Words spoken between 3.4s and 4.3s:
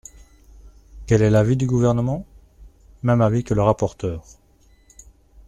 que le rapporteur.